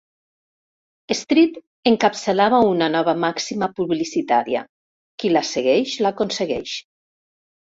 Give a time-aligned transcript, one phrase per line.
[1.17, 1.59] "Street"
[1.91, 4.65] encapçalava una nova màxima publicitària:
[5.21, 6.75] "Qui la segueix l'aconsegueix".